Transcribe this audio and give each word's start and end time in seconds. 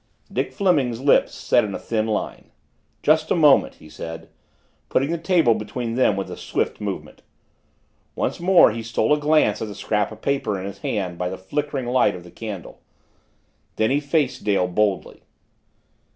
Dick 0.33 0.51
Fleming's 0.51 0.99
lips 0.99 1.35
set 1.35 1.63
in 1.63 1.75
a 1.75 1.77
thin 1.77 2.07
line. 2.07 2.49
"Just 3.03 3.29
a 3.29 3.35
moment," 3.35 3.75
he 3.75 3.87
said, 3.87 4.29
putting 4.89 5.11
the 5.11 5.17
table 5.19 5.53
between 5.53 5.93
them 5.93 6.15
with 6.15 6.31
a 6.31 6.35
swift 6.35 6.81
movement. 6.81 7.21
Once 8.15 8.39
more 8.39 8.71
he 8.71 8.81
stole 8.81 9.13
a 9.13 9.19
glance 9.19 9.61
at 9.61 9.67
the 9.67 9.75
scrap 9.75 10.11
of 10.11 10.21
paper 10.23 10.59
in 10.59 10.65
his 10.65 10.79
hand 10.79 11.19
by 11.19 11.29
the 11.29 11.37
flickering 11.37 11.85
light 11.85 12.15
of 12.15 12.23
the 12.23 12.31
candle. 12.31 12.81
Then 13.75 13.91
he 13.91 13.99
faced 13.99 14.43
Dale 14.43 14.67
boldly. 14.67 15.21